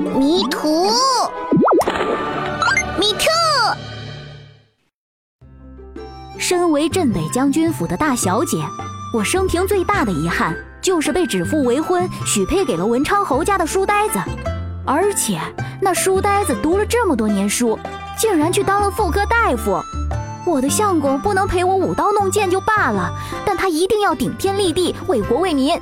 [0.00, 0.86] 迷途，
[2.98, 3.28] 迷途。
[6.38, 8.56] 身为镇北将军府的大小姐，
[9.14, 14.18] 我生平最大的遗憾就是被指腹为婚，许配给了文昌侯家的书呆子。
[14.86, 15.38] 而且
[15.82, 17.78] 那书呆子读了这么多年书，
[18.18, 19.78] 竟然去当了妇科大夫。
[20.46, 23.12] 我的相公不能陪我舞刀弄剑就罢了，
[23.44, 25.78] 但他一定要顶天立地，为国为民，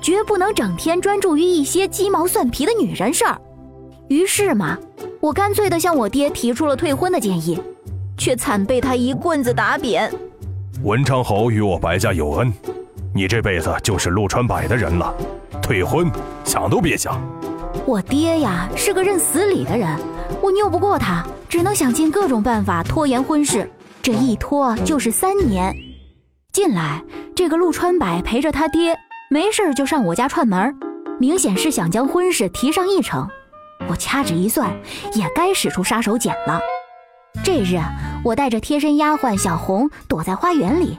[0.00, 3.36] 绝不能整天专注于一些鸡毛蒜皮的女人事儿。
[4.08, 4.78] 于是嘛，
[5.20, 7.60] 我干脆的向我爹提出了退婚的建议，
[8.16, 10.10] 却惨被他一棍子打扁。
[10.82, 12.50] 文昌侯与我白家有恩，
[13.14, 15.14] 你这辈子就是陆川柏的人了，
[15.60, 16.10] 退婚
[16.42, 17.20] 想都别想。
[17.84, 19.88] 我爹呀是个认死理的人，
[20.40, 23.68] 我拗不过他，只能想尽各种办法拖延婚事。
[24.00, 25.74] 这一拖就是三年。
[26.50, 27.02] 近来，
[27.34, 28.96] 这个陆川柏陪着他爹，
[29.30, 30.74] 没事就上我家串门，
[31.20, 33.28] 明显是想将婚事提上议程。
[33.86, 34.70] 我掐指一算，
[35.14, 36.60] 也该使出杀手锏了。
[37.44, 37.78] 这日，
[38.24, 40.98] 我带着贴身丫鬟小红躲在花园里，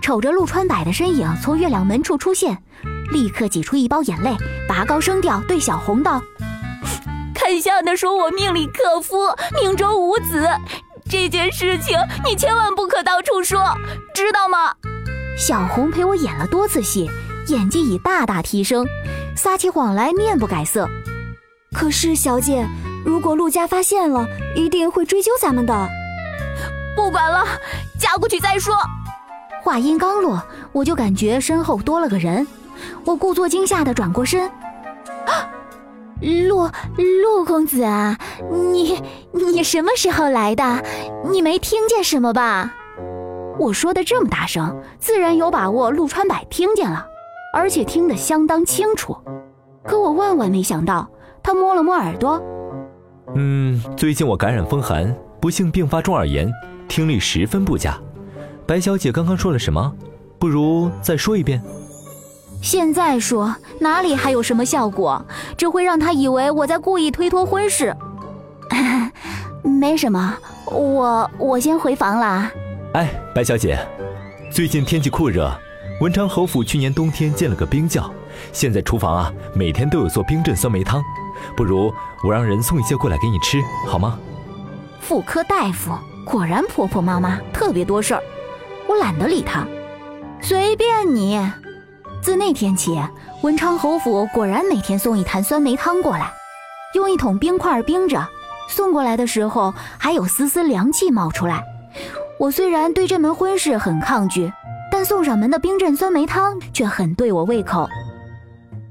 [0.00, 2.62] 瞅着陆川柏的身影从月亮门处出现，
[3.10, 4.36] 立刻挤出一包眼泪，
[4.68, 6.22] 拔高声调对小红道
[7.34, 9.16] ：“看相的说我命里克夫，
[9.60, 10.48] 命中无子。”
[11.08, 13.76] 这件事情你千万不可到处说，
[14.12, 14.74] 知道吗？
[15.38, 17.08] 小红陪我演了多次戏，
[17.48, 18.84] 演技已大大提升，
[19.36, 20.88] 撒起谎来面不改色。
[21.72, 22.66] 可是小姐，
[23.04, 25.88] 如果陆家发现了，一定会追究咱们的。
[26.94, 27.44] 不管了，
[27.98, 28.74] 嫁过去再说。
[29.62, 32.46] 话音刚落，我就感觉身后多了个人，
[33.04, 34.48] 我故作惊吓的转过身。
[34.48, 35.52] 啊
[36.48, 38.16] 陆陆公子啊，
[38.50, 40.82] 你你什么时候来的？
[41.28, 42.72] 你没听见什么吧？
[43.58, 47.06] 我说的这么大声，自然有把握陆川柏听见了，
[47.52, 49.14] 而且听得相当清楚。
[49.84, 51.06] 可我万万没想到，
[51.46, 52.42] 他摸了摸耳朵，
[53.36, 56.52] 嗯，最近我感染风寒，不幸并发中耳炎，
[56.88, 57.96] 听力十分不佳。
[58.66, 59.94] 白小姐刚刚说了什么？
[60.40, 61.62] 不如再说一遍。
[62.60, 65.24] 现在说哪里还有什么效果？
[65.56, 67.96] 只会让他以为我在故意推脱婚事。
[69.62, 72.50] 没什么，我我先回房了。
[72.94, 73.78] 哎，白小姐，
[74.50, 75.48] 最近天气酷热，
[76.00, 78.10] 文昌侯府去年冬天建了个冰窖，
[78.52, 81.02] 现在厨房啊每天都有做冰镇酸梅汤，
[81.56, 81.92] 不如
[82.24, 84.18] 我让人送一些过来给你吃，好吗？
[85.00, 85.92] 妇科大夫
[86.24, 88.22] 果然婆婆妈妈，特别多事儿，
[88.88, 89.66] 我懒得理他，
[90.40, 91.40] 随便你。
[92.22, 93.00] 自那天起，
[93.42, 96.32] 文昌侯府果然每天送一坛酸梅汤过来，
[96.94, 98.26] 用一桶冰块冰着，
[98.68, 101.62] 送过来的时候还有丝丝凉气冒出来。
[102.40, 104.52] 我虽然对这门婚事很抗拒，
[104.90, 107.88] 但送上门的冰镇酸梅汤却很对我胃口。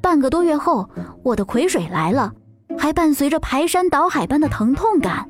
[0.06, 0.88] 半个多月后，
[1.24, 2.32] 我的癸水来了，
[2.78, 5.28] 还伴随着排山倒海般的疼痛感，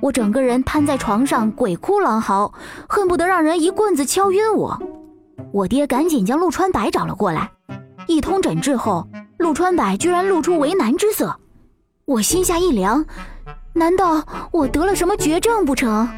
[0.00, 2.50] 我整个人瘫在床上，鬼哭狼嚎，
[2.88, 4.80] 恨不得让人一棍子敲晕我。
[5.52, 7.50] 我爹赶紧将陆川柏找了过来，
[8.06, 11.38] 一通诊治后，陆川柏居然露出为难之色。
[12.06, 13.04] 我心下一凉，
[13.74, 16.08] 难道我得了什么绝症不成？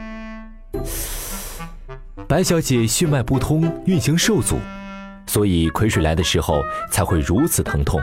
[2.29, 4.59] 白小姐血脉不通，运行受阻，
[5.31, 6.61] 所以葵水来的时候
[6.91, 8.03] 才会如此疼痛。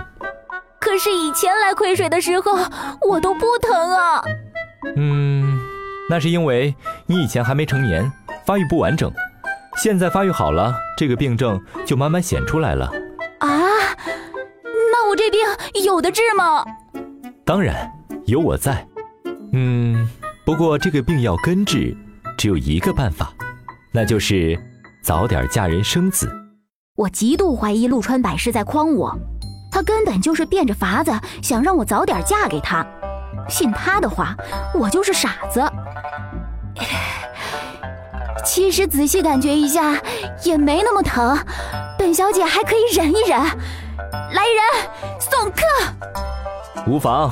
[0.79, 2.57] 可是以前来葵水的时候，
[3.05, 4.23] 我都不疼啊。
[4.95, 5.59] 嗯，
[6.09, 6.73] 那是因为
[7.05, 8.09] 你以前还没成年，
[8.45, 9.11] 发育不完整。
[9.75, 12.85] 现在发育好了，这个病症就慢慢显出来了。
[13.39, 13.49] 啊，
[14.93, 15.41] 那我这病
[15.83, 16.63] 有的治吗？
[17.43, 17.91] 当然，
[18.25, 18.87] 有我在。
[19.51, 20.07] 嗯，
[20.45, 21.93] 不过这个病要根治，
[22.37, 23.33] 只有一个办法，
[23.91, 24.57] 那就是
[25.03, 26.31] 早点嫁人生子。
[26.97, 29.15] 我极度怀疑陆川柏是在诓我，
[29.71, 31.11] 他根本就是变着法子
[31.43, 32.83] 想让我早点嫁给他。
[33.47, 34.35] 信他的话，
[34.73, 35.63] 我就是傻子。
[38.43, 39.95] 其实仔细感觉一下，
[40.43, 41.37] 也没那么疼，
[41.99, 43.39] 本小姐还可以忍一忍。
[44.33, 45.61] 来人，送客。
[46.87, 47.31] 无妨，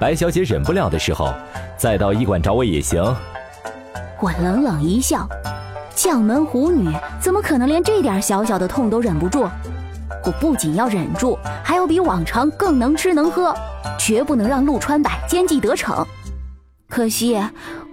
[0.00, 1.32] 白小姐忍不了的时候，
[1.76, 3.00] 再到医馆找我也行。
[4.20, 5.28] 我冷冷一笑，
[5.96, 9.48] 将门虎女怎么可能连这点小小的痛都忍不住？
[10.24, 13.54] 我不仅要忍住，还要比往常更能吃能喝，
[13.98, 16.06] 绝不能让陆川柏奸计得逞。
[16.88, 17.40] 可惜。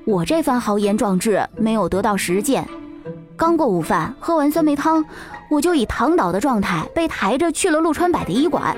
[0.06, 2.68] 我这番豪言壮志没有得到实践，
[3.38, 5.06] 刚过午饭，喝完酸梅汤，
[5.50, 8.76] 我就以躺倒的状态被抬着去了陆川柏的医馆。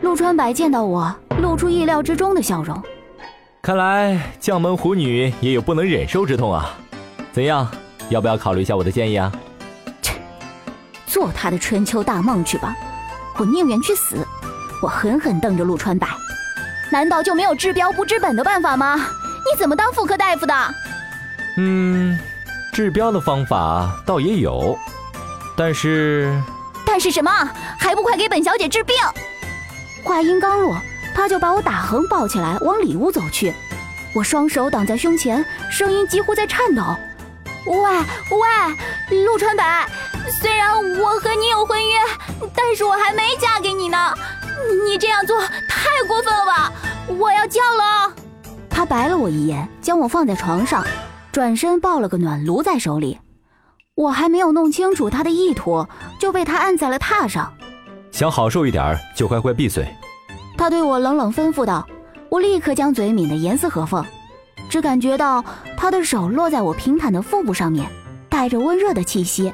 [0.00, 1.12] 陆川柏见到我，
[1.42, 2.80] 露出意料之中的笑容。
[3.60, 6.70] 看来将门虎女也有不能忍受之痛啊！
[7.32, 7.68] 怎样，
[8.08, 9.30] 要不要考虑一下我的建议啊？
[10.02, 10.14] 切，
[11.06, 12.76] 做他的春秋大梦去吧！
[13.36, 14.26] 我宁愿去死！
[14.82, 16.08] 我狠狠瞪着陆川白。
[16.90, 18.96] 难道就没有治标不治本的办法吗？
[18.96, 20.54] 你怎么当妇科大夫的？
[21.56, 22.18] 嗯，
[22.72, 24.78] 治标的方法倒也有，
[25.56, 26.40] 但是……
[26.86, 27.30] 但是什么？
[27.78, 28.96] 还不快给本小姐治病！
[30.02, 30.76] 话音刚落，
[31.14, 33.52] 他就把我打横抱起来往里屋走去。
[34.14, 36.82] 我双手挡在胸前，声音几乎在颤抖
[37.66, 37.74] ：“喂
[39.10, 39.64] 喂，陆川柏，
[40.40, 41.98] 虽然我和你有婚约，
[42.54, 44.14] 但是我还没嫁给你呢。
[44.84, 46.72] 你这样做太过分了吧！
[47.08, 48.12] 我要叫了。”
[48.70, 50.84] 他白了我一眼，将我放在床上，
[51.32, 53.18] 转身抱了个暖炉在手里。
[53.94, 55.86] 我还没有弄清楚他的意图，
[56.20, 57.52] 就被他按在了榻上。
[58.12, 59.86] 想好受一点，就乖乖闭嘴。
[60.56, 61.86] 他对我冷冷吩咐道。
[62.30, 64.04] 我立刻将嘴抿得严丝合缝，
[64.68, 65.44] 只感觉到
[65.76, 67.88] 他的手落在我平坦的腹部上面，
[68.28, 69.52] 带着温热的气息，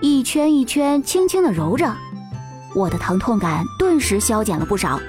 [0.00, 1.92] 一圈一圈轻轻的揉着，
[2.74, 5.00] 我的疼痛感顿时消减了不少。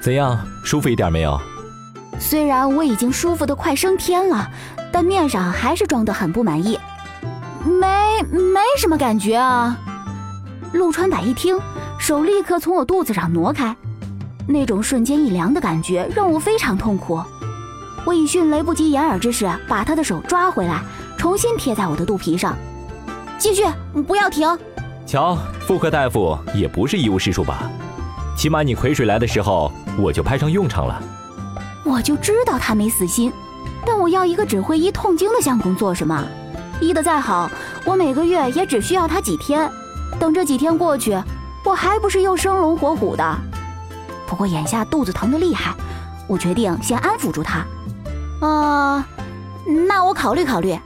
[0.00, 1.40] 怎样，舒服一点没有？
[2.18, 4.50] 虽然我已经舒服的快升天了，
[4.92, 6.78] 但面上还是装得很不满意。
[7.64, 9.76] 没，没什么感觉啊。
[10.72, 11.58] 陆川柏一听，
[11.98, 13.74] 手立刻从我肚子上挪开。
[14.46, 17.20] 那种瞬间一凉的感觉让我非常痛苦，
[18.04, 20.82] 我以迅雷不及掩耳之势把他的手抓回来，
[21.16, 22.56] 重新贴在我的肚皮上，
[23.38, 23.64] 继续，
[24.06, 24.46] 不要停。
[25.06, 27.70] 瞧，妇科大夫也不是一无是处吧？
[28.36, 31.02] 起码你葵水来的时候，我就派上用场了。
[31.84, 33.32] 我就知道他没死心，
[33.86, 36.22] 但我要一个只会医痛经的相公做什么？
[36.80, 37.50] 医得再好，
[37.84, 39.70] 我每个月也只需要他几天，
[40.18, 41.16] 等这几天过去，
[41.64, 43.38] 我还不是又生龙活虎的？
[44.26, 45.74] 不过眼下肚子疼得厉害，
[46.26, 47.64] 我决定先安抚住他。
[48.44, 49.06] 啊，
[49.88, 50.78] 那我考虑考虑。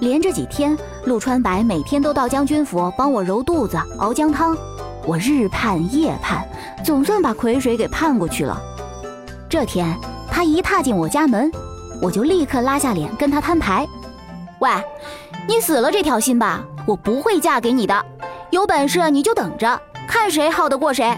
[0.00, 4.56] 连着几天，陆川白每天都到将军府帮我揉肚子、熬姜汤，
[5.04, 6.42] 我日盼夜盼，
[6.82, 8.58] 总算把癸水给盼过去了。
[9.50, 9.94] 这天，
[10.30, 11.52] 他一踏进我家门，
[12.00, 13.86] 我就立刻拉下脸跟他摊牌
[14.60, 14.70] ：“喂，
[15.46, 18.04] 你死了这条心吧，我不会嫁给你的。
[18.50, 19.78] 有本事你就等着，
[20.08, 21.14] 看谁耗得过谁。”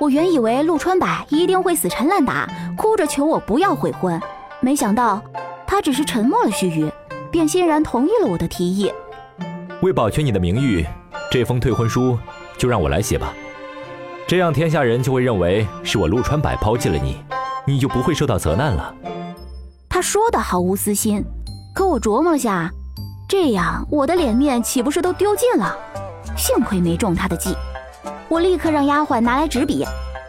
[0.00, 4.20] 我原以为陆川柏一定会死缠烂打，哭着求我不要悔婚，
[4.64, 5.22] 没想到
[5.66, 6.90] 他只是沉默了须臾，
[7.30, 8.90] 便欣然同意了我的提议。
[9.82, 10.86] 为保全你的名誉，
[11.30, 12.18] 这封退婚书
[12.56, 13.34] 就让我来写吧，
[14.26, 17.18] 这样天下人就会认为是我陆川柏抛弃了你，
[17.66, 18.94] 你就不会受到责难了。
[19.86, 21.22] 他说的毫无私心，
[21.74, 22.70] 可我琢磨了下，
[23.28, 25.76] 这样我的脸面岂不是都丢尽了？
[26.38, 27.54] 幸亏没中他的计。
[28.30, 29.84] 我立刻让丫鬟拿来纸笔，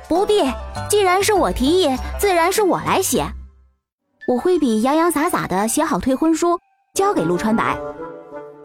[0.09, 0.43] 不必，
[0.89, 3.25] 既然是我提议，自然是我来写。
[4.27, 6.59] 我挥笔洋洋洒洒地写好退婚书，
[6.95, 7.63] 交给陆川柏。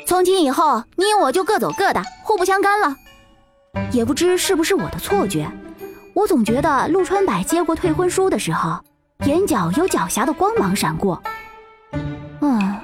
[0.07, 2.97] 从今以后，你我就各走各的，互不相干了。
[3.93, 5.51] 也不知是不是我的错觉，
[6.15, 8.81] 我总觉得陆川柏接过退婚书的时候，
[9.27, 11.23] 眼角有狡黠的光芒闪过。
[12.41, 12.79] 嗯，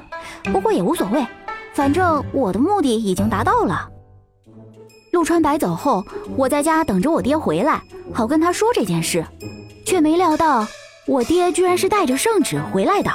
[0.53, 1.27] 不过也无所谓，
[1.73, 3.89] 反正我的目的已经达到了。
[5.13, 6.05] 陆川白走后，
[6.37, 7.81] 我在家等着我爹回来，
[8.13, 9.25] 好跟他说这件事，
[9.87, 10.67] 却没料到
[11.07, 13.11] 我爹居然是带着圣旨回来的。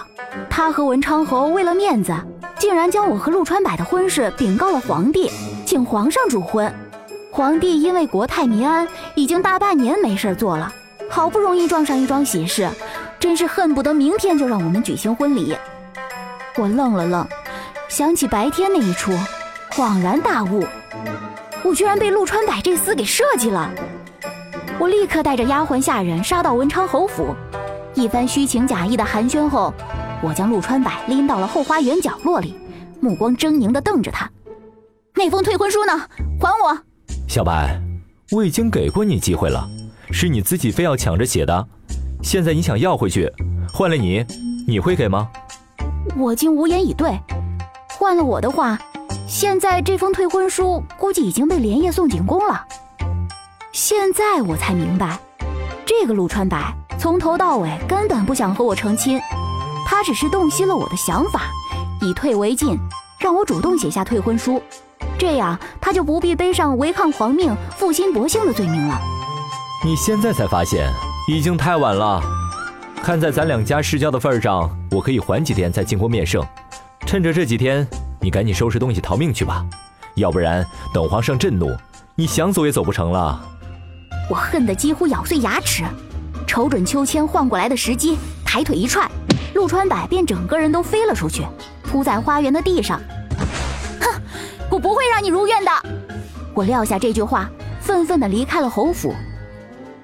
[0.49, 2.13] 他和文昌侯为了面子，
[2.57, 5.29] 竟然将我和陆川柏的婚事禀告了皇帝，
[5.65, 6.73] 请皇上主婚。
[7.29, 10.73] 皇帝因为国泰民安，已经大半年没事做了，
[11.09, 12.69] 好不容易撞上一桩喜事，
[13.19, 15.53] 真是恨不得明天就让我们举行婚礼。
[16.55, 17.27] 我愣了愣，
[17.89, 19.11] 想起白天那一出，
[19.71, 20.65] 恍然大悟。
[21.63, 23.69] 我居然被陆川柏这厮给设计了！
[24.79, 27.35] 我立刻带着丫鬟下人杀到文昌侯府，
[27.93, 29.73] 一番虚情假意的寒暄后，
[30.21, 32.55] 我将陆川柏拎到了后花园角落里，
[32.99, 34.29] 目光狰狞地瞪着他。
[35.15, 35.91] 那封退婚书呢？
[36.39, 36.77] 还我！
[37.27, 37.79] 小白，
[38.31, 39.67] 我已经给过你机会了，
[40.11, 41.67] 是你自己非要抢着写的，
[42.23, 43.31] 现在你想要回去，
[43.73, 44.25] 换了你，
[44.67, 45.29] 你会给吗？
[46.17, 47.19] 我竟无言以对。
[47.89, 48.79] 换了我的话。
[49.27, 52.65] 现在这封退婚书估计已经被连夜送进宫了。
[53.71, 55.19] 现在我才明白，
[55.85, 56.57] 这个陆川柏
[57.01, 59.19] 从头到尾根本不想和我成亲，
[59.87, 61.49] 他只是洞悉了我的想法，
[61.99, 62.77] 以退为进，
[63.17, 64.61] 让我主动写下退婚书，
[65.17, 69.01] 这样他就不必背上违抗皇命、负心薄幸的罪名了。
[69.83, 70.93] 你现在才发现，
[71.27, 72.21] 已经太晚了。
[73.01, 76.45] 看在咱两家世交的份上，我可以缓几天再进宫面圣，
[77.07, 77.87] 趁着这几天。
[78.19, 79.65] 你赶紧收拾东西逃命去吧，
[80.13, 81.75] 要不然等皇上震怒，
[82.13, 83.41] 你想走也走不成了。
[84.29, 85.83] 我恨得几乎咬碎牙齿，
[86.51, 89.09] 瞅准秋千晃过来的时机，抬腿一踹，
[89.53, 91.45] 陆川柏便整个人都飞了出去，
[91.81, 92.99] 扑在花园的地上。
[94.01, 94.21] 哼，
[94.69, 95.71] 我不会让你如愿的！
[96.53, 99.15] 我撂下这句话，愤愤地离开了侯府。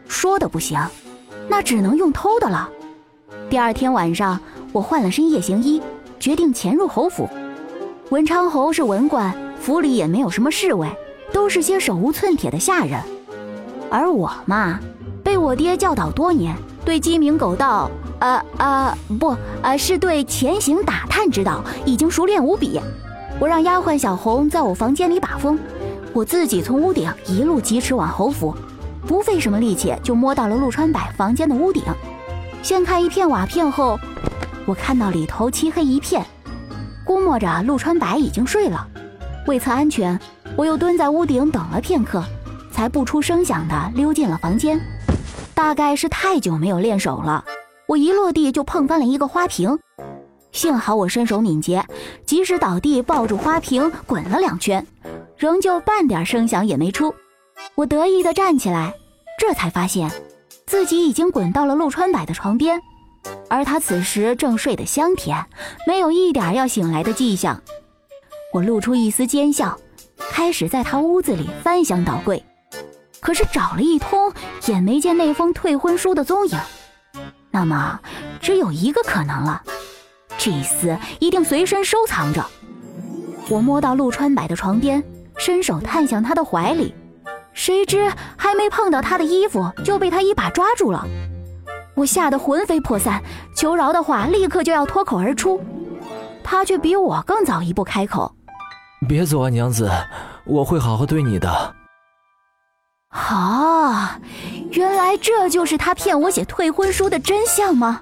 [0.07, 0.79] 说的不行，
[1.49, 2.69] 那只能用偷的了。
[3.49, 4.39] 第二天晚上，
[4.71, 5.81] 我换了身夜行衣，
[6.17, 7.29] 决定潜入侯府。
[8.09, 10.87] 文昌侯是文官，府里也没有什么侍卫，
[11.33, 13.01] 都是些手无寸铁的下人。
[13.89, 14.79] 而我嘛，
[15.37, 22.81] 被我爹教导多年，对鸡鸣狗盗，呃呃，不，呃，是对潜行打探之道已经熟练无比。
[23.39, 25.59] 我让丫鬟小红在我房间里把风，
[26.11, 28.57] 我自己从屋顶一路疾驰往侯府，
[29.05, 31.83] 不费什么力气就摸到了陆川柏房间的屋顶。
[32.63, 33.99] 掀开一片瓦片后，
[34.65, 36.25] 我看到里头漆黑一片，
[37.05, 38.87] 估摸着陆川柏已经睡了。
[39.45, 40.19] 为测安全，
[40.55, 42.23] 我又蹲在屋顶等了片刻。
[42.71, 44.79] 才不出声响地溜进了房间，
[45.57, 47.43] 大概是太久没有练手了，
[47.87, 49.75] 我一落地就碰翻了一个花瓶，
[50.51, 51.83] 幸好我身手敏捷，
[52.27, 54.85] 及时倒地抱住花瓶滚了两圈，
[55.35, 57.11] 仍旧半点声响也没出。
[57.73, 58.93] 我得意地站起来，
[59.39, 60.11] 这才发现
[60.67, 62.79] 自己已经滚到了陆川柏的床边，
[63.49, 65.43] 而他此时正睡得香甜，
[65.87, 67.59] 没有一点要醒来的迹象。
[68.53, 69.75] 我露出一丝奸笑，
[70.19, 72.43] 开始在他屋子里翻箱倒柜。
[73.27, 74.31] 可是找了一通
[74.67, 76.57] 也没见那封退婚书的踪影，
[77.51, 77.99] 那么
[78.39, 79.61] 只有一个可能了，
[80.37, 82.41] 这厮一定随身收藏着。
[83.49, 85.03] 我摸到陆川柏的床边，
[85.37, 86.95] 伸手探向他的怀里，
[87.51, 91.05] 谁知还没碰到他的衣服，就被他一把抓住了。
[91.95, 93.21] 我吓得魂飞魄散，
[93.53, 95.61] 求饶的话立刻就要脱口而出，
[96.45, 98.33] 他却比我更早一步开口
[99.05, 99.91] ：“别走啊，娘子，
[100.45, 101.75] 我会好好对你的。”
[103.09, 104.19] 啊，
[104.71, 108.01] 原来这就是他骗我写退婚书的真相吗？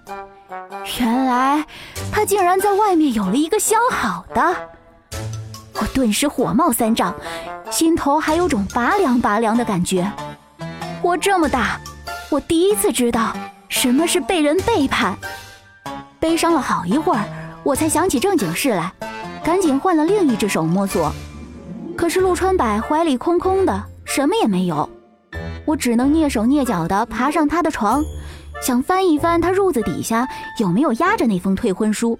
[0.99, 1.65] 原来
[2.11, 4.55] 他竟然在外面有了一个相好的！
[5.73, 7.13] 我顿时火冒三丈，
[7.69, 10.11] 心头还有种拔凉拔凉的感觉。
[11.01, 11.79] 我这么大，
[12.29, 13.33] 我第一次知道
[13.69, 15.17] 什么是被人背叛。
[16.19, 17.23] 悲伤了好一会儿，
[17.63, 18.91] 我才想起正经事来，
[19.43, 21.11] 赶紧换了另一只手摸索。
[21.95, 23.83] 可是陆川柏怀里空空的，
[24.15, 24.89] 什么也没有。
[25.65, 28.01] 我只能蹑手蹑脚地爬上他的床，
[28.65, 30.25] 想翻一翻他褥子底下
[30.57, 32.17] 有没有压着那封退婚书。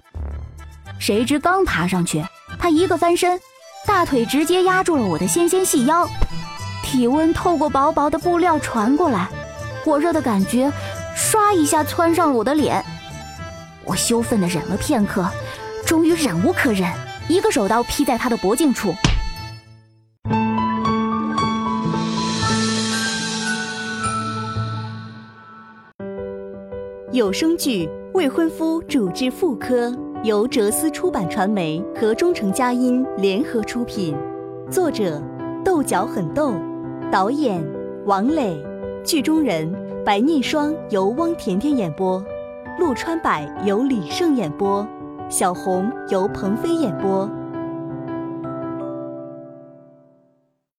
[0.98, 2.22] 谁知刚爬上去，
[2.58, 3.40] 他一个翻身，
[3.86, 6.06] 大腿直接压住了我的纤纤细腰，
[6.82, 9.26] 体温透过薄薄的布料传过来，
[9.82, 10.70] 火热的感觉
[11.16, 12.84] 唰一下窜上了我的脸。
[13.84, 15.26] 我羞愤地忍了片刻，
[15.86, 16.92] 终于忍无可忍，
[17.26, 18.94] 一个手刀劈在他的脖颈处。
[27.12, 29.88] 有声剧《未婚夫主治妇科》
[30.24, 34.16] 由哲思出版传媒和中诚佳音联合出品，
[34.68, 35.22] 作者
[35.64, 36.54] 豆角很豆，
[37.08, 37.64] 导演
[38.06, 38.60] 王磊，
[39.04, 39.72] 剧中人
[40.04, 42.20] 白念霜由汪甜甜演播，
[42.80, 43.30] 陆川柏
[43.64, 44.84] 由李胜演播，
[45.28, 47.30] 小红由鹏飞演播。